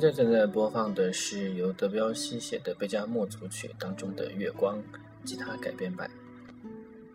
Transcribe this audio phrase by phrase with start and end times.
[0.00, 4.78] 现在正在播放的是由德彪西写的贝加莫组曲当中的《月光》
[5.26, 6.10] 吉他改编版。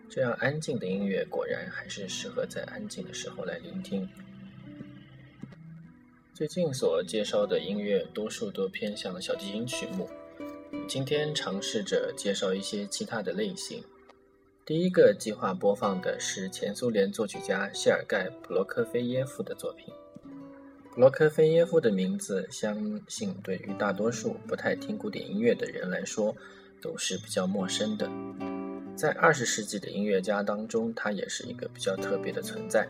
[0.08, 4.08] 这样安静的音乐果然还是适合在安静的时候来聆听。
[6.32, 10.08] 最近所介绍的音乐多数都偏向小提琴曲目，
[10.88, 13.84] 今天尝试着介绍一些其他的类型。
[14.64, 19.92] 第一个计划播放的是前苏联作曲家谢尔盖·普罗科菲耶夫的作品。
[20.96, 26.34] 罗科菲耶夫的名字，相信对于大多数不太听古典音乐的人来说，
[26.82, 28.10] 都是比较陌生的。
[28.96, 32.88] 在二十世纪的音乐家当中，他也是一个比较特别的存在。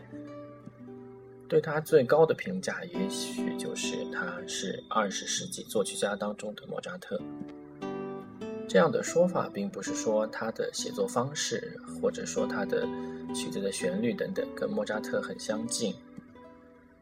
[1.48, 7.20] 对他最高的评价，也许就是他是二十世纪作曲家当中的莫扎特。
[8.68, 12.86] 这样的说法，并不是说他的写作方式，或者说他的
[13.34, 15.92] 曲子的旋律等等，跟莫扎特很相近，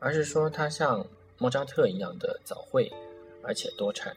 [0.04, 1.06] 而是说他像
[1.38, 2.92] 莫扎特一样的早慧，
[3.42, 4.14] 而且多产。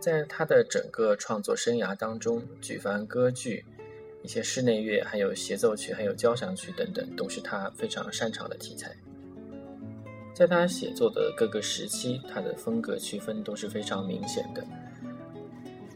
[0.00, 3.64] 在他的整个创作生涯当中，举凡歌剧。
[4.22, 8.94] 一些室内乐，还有协奏曲，还有交响曲等等，都是他非常擅长的题材。
[10.34, 14.66] 在他写作的各个时期，他的风格区分都是非常明显的。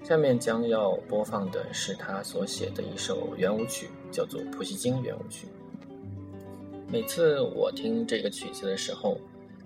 [0.05, 5.47] 下面将要播放的是他所写的一首圆舞曲，叫做《普希金圆舞曲》。
[6.95, 9.19] 每次我听这个曲子的时候，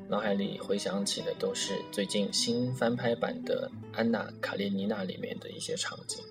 [0.08, 6.24] 脑海里回想起的都是最近新翻拍版的《安娜·卡列尼娜》里面的一些场景。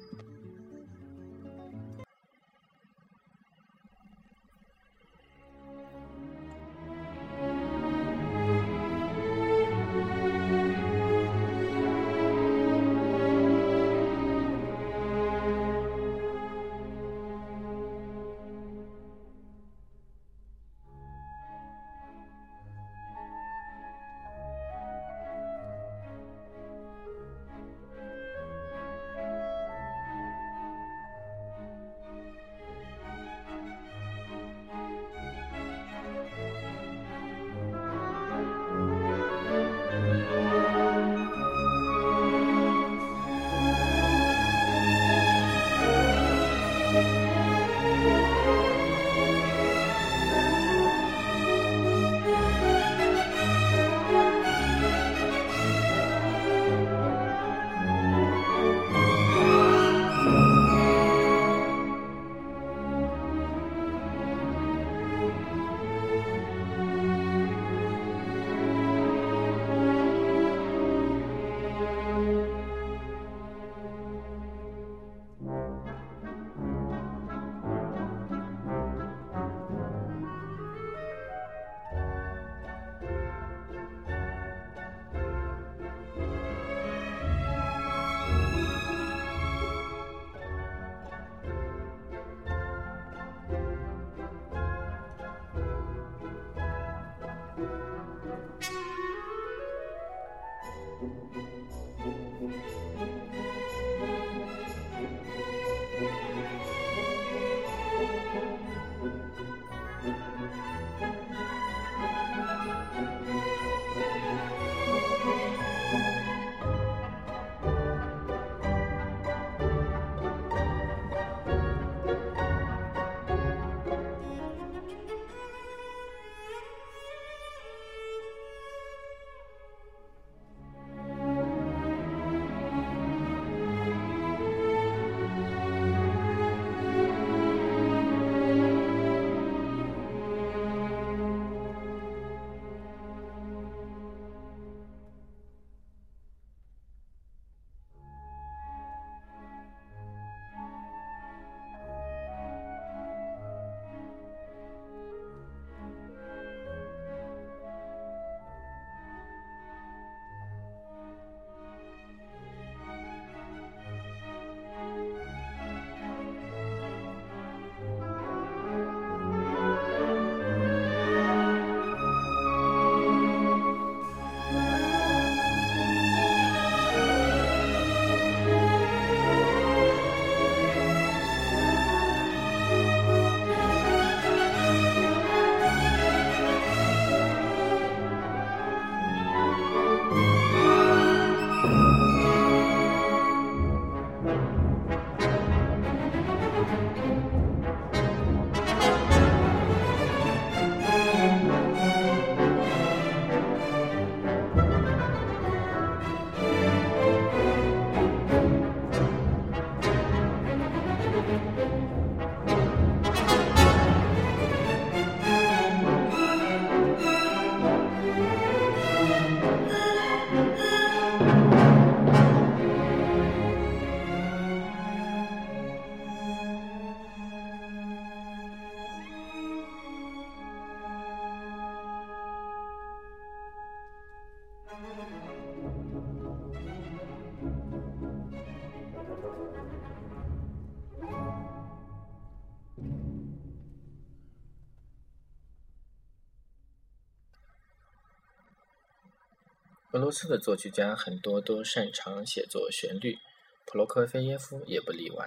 [249.93, 253.17] 俄罗斯的作曲家很多都擅长写作旋律，
[253.65, 255.25] 普罗科菲耶夫也不例外。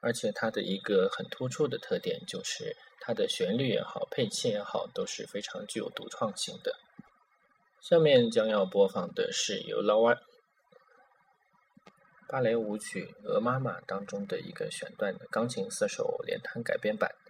[0.00, 6.76] 而且他的一个很突出的特点就是，他的旋律也好，配器也好，都是非常具有独创性的。
[7.80, 10.16] 下面将要播放的是由劳瓦
[12.28, 17.10] 芭蕾舞曲《鹅妈妈》当中的一个选段的钢琴四手联弹改编版。《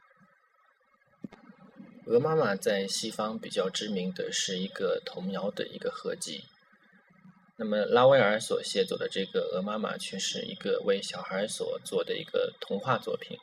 [2.05, 6.47] 鹅妈妈》在西方比较知名的是一个童谣的一个合集，
[7.57, 13.39] 那么拉威尔所写作的这个《鹅妈妈》却是一个为小孩所做的一个童话作品。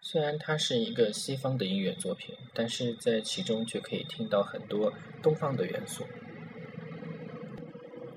[0.00, 4.92] 虽然它是一个西方的音乐作品，但是在其中却可以听到很多
[5.22, 6.04] 东方的元素。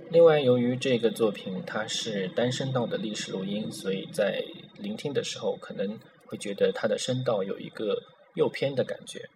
[0.10, 4.44] 另外，由于这个作品它是单声道的历史录音，所以在
[4.80, 8.02] 聆听的时候可能会觉得它的声道有一个。
[8.36, 9.30] 右偏的感觉。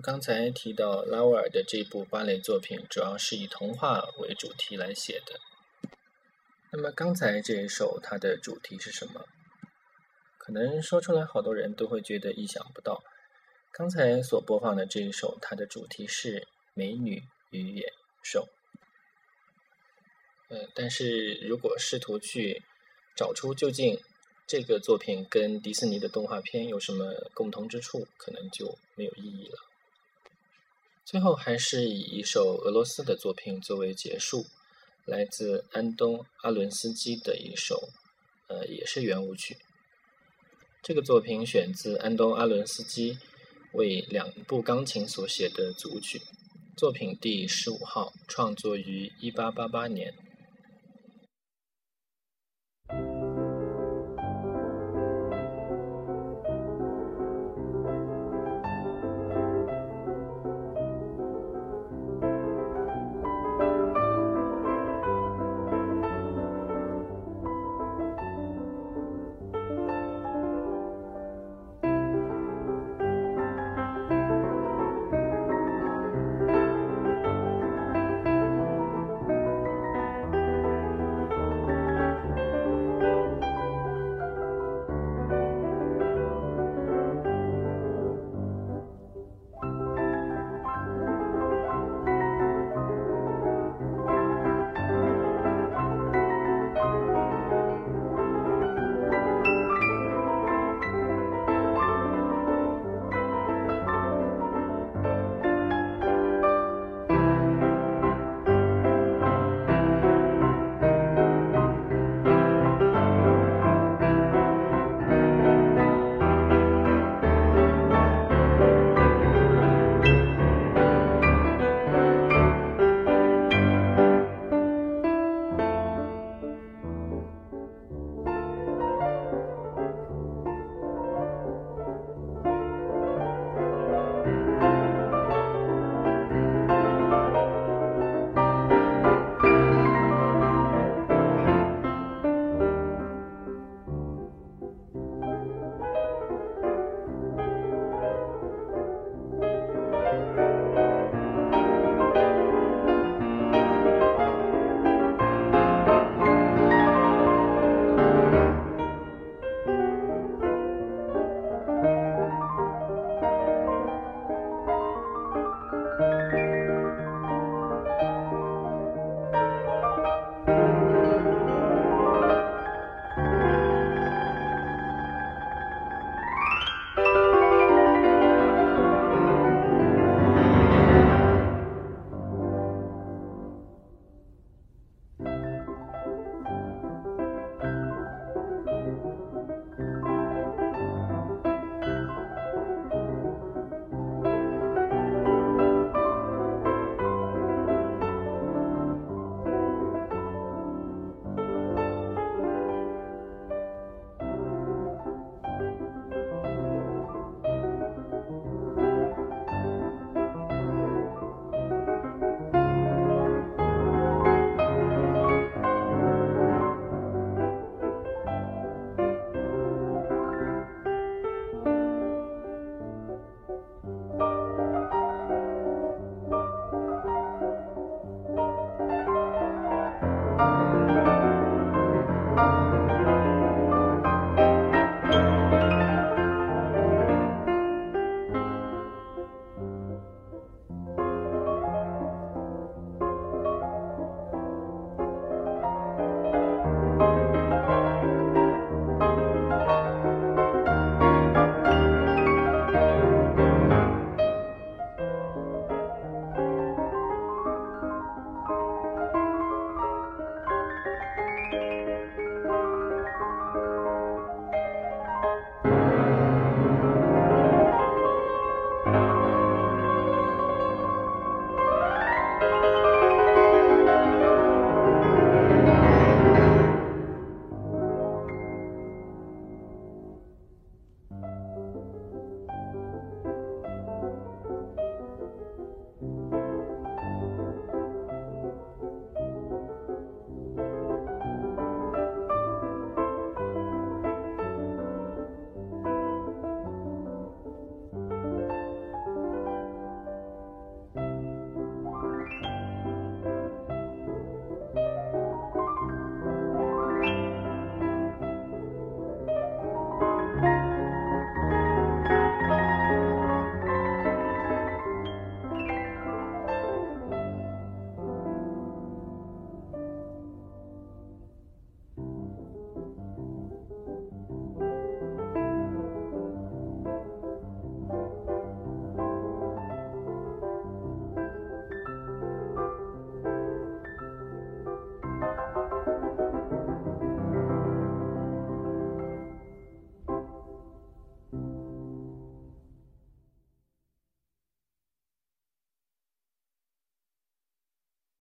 [0.00, 5.40] 刚才提到拉威尔的这部芭蕾作品，主要是以童话为主题来写的。
[6.72, 9.26] 那么刚才这一首它的主题是什么？
[10.38, 13.02] 可能说出来，好多人都会觉得意想不到。
[13.72, 17.92] 刚才所播放的这一首，它的主题是美女与野
[18.22, 18.48] 兽。
[20.48, 22.62] 呃，但是如果试图去
[23.16, 24.00] 找出究竟
[24.46, 29.58] 这个作品跟迪士尼的动画片有什么共同之处，可能就没有意义了。
[31.10, 34.46] 最后还是以一首俄罗斯的作品作为结束，
[35.04, 37.88] 来自安东·阿伦斯基的一首，
[38.46, 39.56] 呃，也是圆舞曲。
[40.80, 43.18] 这个作品选自安东·阿伦斯基
[43.72, 46.22] 为两部钢琴所写的组曲，
[46.76, 50.14] 作品第十五号，创作于一八八八年。